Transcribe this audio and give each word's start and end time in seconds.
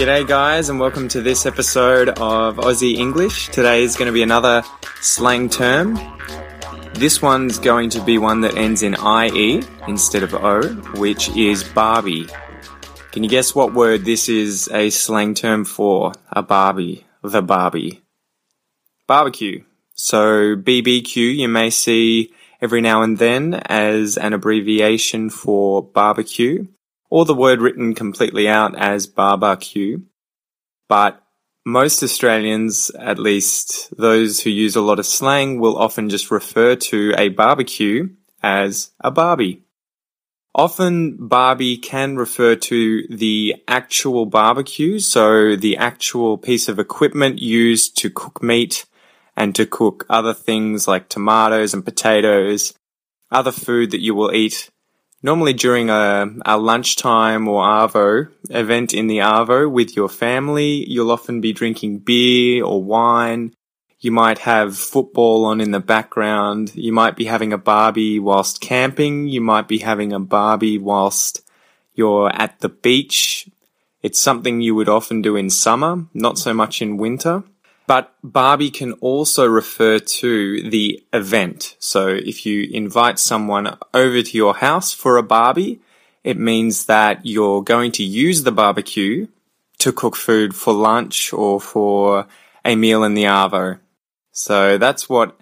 G'day, 0.00 0.26
guys, 0.26 0.70
and 0.70 0.80
welcome 0.80 1.08
to 1.08 1.20
this 1.20 1.44
episode 1.44 2.08
of 2.08 2.56
Aussie 2.56 2.96
English. 2.96 3.50
Today 3.50 3.82
is 3.82 3.96
going 3.96 4.06
to 4.06 4.14
be 4.14 4.22
another 4.22 4.62
slang 5.02 5.50
term. 5.50 6.00
This 6.94 7.20
one's 7.20 7.58
going 7.58 7.90
to 7.90 8.02
be 8.02 8.16
one 8.16 8.40
that 8.40 8.56
ends 8.56 8.82
in 8.82 8.94
IE 8.94 9.62
instead 9.86 10.22
of 10.22 10.32
O, 10.32 10.62
which 10.96 11.28
is 11.36 11.62
Barbie. 11.62 12.26
Can 13.12 13.24
you 13.24 13.28
guess 13.28 13.54
what 13.54 13.74
word 13.74 14.06
this 14.06 14.30
is 14.30 14.70
a 14.72 14.88
slang 14.88 15.34
term 15.34 15.66
for? 15.66 16.14
A 16.32 16.42
Barbie. 16.42 17.04
The 17.22 17.42
Barbie. 17.42 18.00
Barbecue. 19.06 19.64
So 19.92 20.56
BBQ 20.56 21.36
you 21.36 21.46
may 21.46 21.68
see 21.68 22.32
every 22.62 22.80
now 22.80 23.02
and 23.02 23.18
then 23.18 23.52
as 23.66 24.16
an 24.16 24.32
abbreviation 24.32 25.28
for 25.28 25.82
barbecue 25.82 26.68
or 27.10 27.24
the 27.24 27.34
word 27.34 27.60
written 27.60 27.94
completely 27.94 28.48
out 28.48 28.78
as 28.78 29.06
barbecue. 29.06 30.00
But 30.88 31.22
most 31.66 32.02
Australians, 32.02 32.90
at 32.98 33.18
least 33.18 33.94
those 33.96 34.40
who 34.40 34.50
use 34.50 34.76
a 34.76 34.80
lot 34.80 34.98
of 34.98 35.06
slang, 35.06 35.60
will 35.60 35.76
often 35.76 36.08
just 36.08 36.30
refer 36.30 36.76
to 36.76 37.12
a 37.18 37.28
barbecue 37.28 38.08
as 38.42 38.92
a 39.00 39.10
barbie. 39.10 39.62
Often 40.54 41.28
Barbie 41.28 41.76
can 41.76 42.16
refer 42.16 42.56
to 42.56 43.06
the 43.08 43.54
actual 43.68 44.26
barbecue, 44.26 44.98
so 44.98 45.54
the 45.54 45.76
actual 45.76 46.38
piece 46.38 46.68
of 46.68 46.80
equipment 46.80 47.38
used 47.38 47.96
to 47.98 48.10
cook 48.10 48.42
meat 48.42 48.84
and 49.36 49.54
to 49.54 49.64
cook 49.64 50.04
other 50.10 50.34
things 50.34 50.88
like 50.88 51.08
tomatoes 51.08 51.72
and 51.72 51.84
potatoes, 51.84 52.74
other 53.30 53.52
food 53.52 53.92
that 53.92 54.00
you 54.00 54.12
will 54.14 54.34
eat 54.34 54.69
normally 55.22 55.52
during 55.52 55.90
uh, 55.90 56.26
a, 56.44 56.56
a 56.56 56.58
lunchtime 56.58 57.48
or 57.48 57.62
Arvo 57.62 58.28
event 58.50 58.94
in 58.94 59.06
the 59.06 59.18
Arvo 59.18 59.70
with 59.70 59.96
your 59.96 60.08
family. 60.08 60.88
You'll 60.88 61.10
often 61.10 61.40
be 61.40 61.52
drinking 61.52 62.00
beer 62.00 62.64
or 62.64 62.82
wine. 62.82 63.54
You 63.98 64.12
might 64.12 64.38
have 64.38 64.78
football 64.78 65.44
on 65.44 65.60
in 65.60 65.72
the 65.72 65.80
background. 65.80 66.74
You 66.74 66.92
might 66.92 67.16
be 67.16 67.26
having 67.26 67.52
a 67.52 67.58
barbie 67.58 68.18
whilst 68.18 68.60
camping. 68.60 69.28
You 69.28 69.42
might 69.42 69.68
be 69.68 69.78
having 69.78 70.12
a 70.12 70.20
barbie 70.20 70.78
whilst 70.78 71.42
you're 71.94 72.30
at 72.34 72.60
the 72.60 72.70
beach. 72.70 73.48
It's 74.02 74.18
something 74.18 74.62
you 74.62 74.74
would 74.74 74.88
often 74.88 75.20
do 75.20 75.36
in 75.36 75.50
summer, 75.50 76.06
not 76.14 76.38
so 76.38 76.54
much 76.54 76.80
in 76.80 76.96
winter. 76.96 77.44
But 77.90 78.14
Barbie 78.22 78.70
can 78.70 78.92
also 79.00 79.48
refer 79.48 79.98
to 79.98 80.70
the 80.70 81.02
event. 81.12 81.74
So 81.80 82.06
if 82.06 82.46
you 82.46 82.68
invite 82.70 83.18
someone 83.18 83.76
over 83.92 84.22
to 84.22 84.36
your 84.36 84.54
house 84.54 84.92
for 84.92 85.16
a 85.16 85.24
Barbie, 85.24 85.80
it 86.22 86.38
means 86.38 86.84
that 86.84 87.26
you're 87.26 87.64
going 87.64 87.90
to 87.98 88.04
use 88.04 88.44
the 88.44 88.52
barbecue 88.52 89.26
to 89.78 89.90
cook 89.90 90.14
food 90.14 90.54
for 90.54 90.72
lunch 90.72 91.32
or 91.32 91.60
for 91.60 92.28
a 92.64 92.76
meal 92.76 93.02
in 93.02 93.14
the 93.14 93.24
Arvo. 93.24 93.80
So 94.30 94.78
that's 94.78 95.08
what 95.08 95.36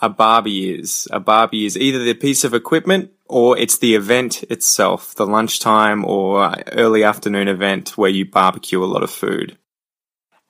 a 0.00 0.08
Barbie 0.08 0.70
is. 0.70 1.06
A 1.10 1.20
Barbie 1.20 1.66
is 1.66 1.76
either 1.76 2.02
the 2.02 2.14
piece 2.14 2.42
of 2.42 2.54
equipment 2.54 3.10
or 3.26 3.58
it's 3.58 3.76
the 3.76 3.94
event 3.96 4.44
itself, 4.44 5.14
the 5.14 5.26
lunchtime 5.26 6.06
or 6.06 6.56
early 6.72 7.04
afternoon 7.04 7.48
event 7.48 7.98
where 7.98 8.08
you 8.08 8.24
barbecue 8.24 8.82
a 8.82 8.86
lot 8.86 9.02
of 9.02 9.10
food. 9.10 9.58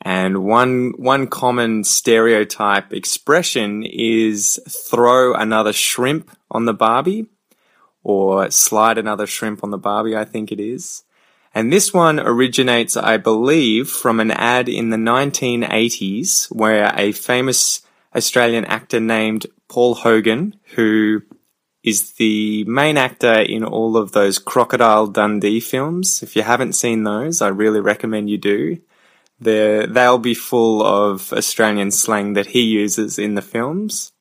And 0.04 0.44
one, 0.44 0.94
one 0.96 1.28
common 1.28 1.84
stereotype 1.84 2.92
expression 2.92 3.84
is 3.84 4.60
throw 4.68 5.32
another 5.32 5.72
shrimp 5.72 6.36
on 6.50 6.64
the 6.64 6.74
Barbie 6.74 7.26
or 8.02 8.50
slide 8.50 8.98
another 8.98 9.28
shrimp 9.28 9.62
on 9.62 9.70
the 9.70 9.78
Barbie, 9.78 10.16
I 10.16 10.24
think 10.24 10.50
it 10.50 10.58
is. 10.58 11.04
And 11.54 11.72
this 11.72 11.92
one 11.92 12.18
originates, 12.18 12.96
I 12.96 13.16
believe, 13.16 13.88
from 13.88 14.18
an 14.18 14.32
ad 14.32 14.68
in 14.68 14.90
the 14.90 14.96
1980s 14.96 16.46
where 16.46 16.92
a 16.96 17.12
famous 17.12 17.82
Australian 18.14 18.64
actor 18.64 18.98
named 18.98 19.46
Paul 19.68 19.94
Hogan, 19.94 20.58
who 20.74 21.22
is 21.84 22.12
the 22.12 22.64
main 22.64 22.96
actor 22.96 23.34
in 23.34 23.64
all 23.64 23.96
of 23.96 24.12
those 24.12 24.38
Crocodile 24.38 25.06
Dundee 25.06 25.60
films. 25.60 26.22
If 26.24 26.34
you 26.34 26.42
haven't 26.42 26.72
seen 26.72 27.04
those, 27.04 27.40
I 27.40 27.48
really 27.48 27.80
recommend 27.80 28.30
you 28.30 28.38
do 28.38 28.78
they 29.44 29.86
they'll 29.86 30.18
be 30.18 30.34
full 30.34 30.84
of 30.84 31.32
Australian 31.32 31.90
slang 31.90 32.34
that 32.34 32.48
he 32.48 32.62
uses 32.62 33.18
in 33.18 33.34
the 33.34 33.42
films. 33.42 34.12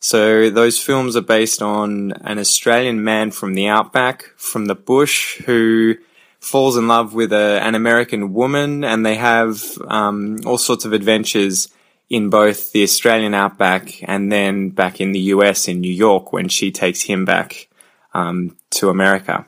So 0.00 0.48
those 0.48 0.78
films 0.78 1.14
are 1.14 1.20
based 1.22 1.60
on 1.60 2.12
an 2.22 2.38
Australian 2.38 3.04
man 3.04 3.30
from 3.30 3.54
the 3.54 3.68
outback, 3.68 4.24
from 4.36 4.64
the 4.64 4.74
bush, 4.74 5.42
who 5.42 5.96
falls 6.40 6.76
in 6.76 6.88
love 6.88 7.12
with 7.12 7.32
a, 7.32 7.60
an 7.62 7.74
American 7.74 8.32
woman, 8.32 8.82
and 8.82 9.04
they 9.04 9.16
have 9.16 9.62
um, 9.88 10.38
all 10.46 10.56
sorts 10.56 10.86
of 10.86 10.94
adventures 10.94 11.68
in 12.08 12.30
both 12.30 12.72
the 12.72 12.82
Australian 12.82 13.34
outback 13.34 14.02
and 14.08 14.32
then 14.32 14.70
back 14.70 15.00
in 15.00 15.12
the 15.12 15.20
US 15.34 15.68
in 15.68 15.80
New 15.80 15.92
York 15.92 16.32
when 16.32 16.48
she 16.48 16.72
takes 16.72 17.02
him 17.02 17.24
back 17.24 17.68
um, 18.14 18.56
to 18.70 18.88
America. 18.88 19.46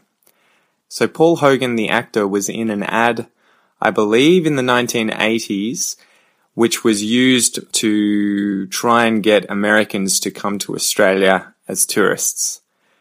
So 0.89 1.09
Paul 1.09 1.37
Hogan, 1.37 1.75
the 1.75 1.89
actor, 1.89 2.29
was 2.29 2.49
in 2.49 2.71
an 2.71 2.83
ad 2.83 3.27
I 3.85 3.91
believe 3.91 4.47
in 4.47 4.55
the 4.55 4.63
1980s, 4.63 5.97
which 6.55 6.85
was 6.85 7.03
used 7.03 7.73
to 7.73 8.67
try 8.69 9.07
and 9.07 9.25
get 9.25 9.51
Americans 9.51 10.21
to 10.21 10.31
come 10.31 10.61
to 10.61 10.77
Australia 10.77 11.53
as 11.67 11.85
tourists. 11.85 12.61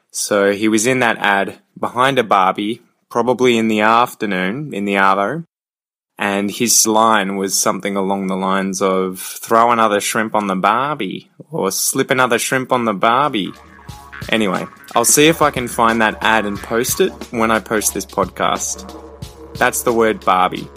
So 0.10 0.54
he 0.54 0.68
was 0.68 0.88
in 0.88 1.00
that 1.00 1.20
ad 1.20 1.60
behind 1.80 2.18
a 2.18 2.24
Barbie, 2.24 2.82
probably 3.10 3.60
in 3.60 3.68
the 3.68 3.82
afternoon 3.82 4.74
in 4.74 4.86
the 4.86 4.96
Arvo, 4.96 5.44
and 6.18 6.50
his 6.50 6.88
line 6.88 7.38
was 7.38 7.60
something 7.60 7.96
along 7.96 8.26
the 8.26 8.36
lines 8.36 8.82
of 8.82 9.20
throw 9.20 9.72
another 9.72 10.02
shrimp 10.02 10.34
on 10.34 10.48
the 10.48 10.56
Barbie 10.56 11.30
or 11.52 11.70
slip 11.72 12.10
another 12.10 12.40
shrimp 12.40 12.72
on 12.72 12.86
the 12.86 12.94
Barbie. 12.94 13.54
Anyway, 14.30 14.66
I'll 14.96 15.06
see 15.06 15.28
if 15.28 15.44
I 15.44 15.52
can 15.52 15.68
find 15.68 16.02
that 16.02 16.18
ad 16.22 16.48
and 16.48 16.58
post 16.58 17.02
it 17.02 17.12
when 17.32 17.52
I 17.52 17.60
post 17.60 17.94
this 17.94 18.06
podcast. 18.06 19.11
That's 19.62 19.84
the 19.84 19.94
word 19.94 20.26
Barbie. 20.26 20.68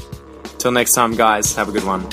Till 0.58 0.70
next 0.70 0.92
time, 0.92 1.16
guys, 1.16 1.54
have 1.56 1.70
a 1.70 1.72
good 1.72 1.84
one. 1.84 2.06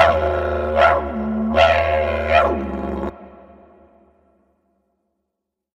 Oh. 0.00 0.33